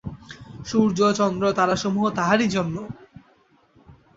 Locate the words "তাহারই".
2.09-2.47